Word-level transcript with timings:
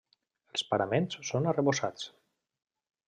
Els 0.53 0.63
paraments 0.71 1.19
són 1.31 1.49
arrebossats. 1.51 2.09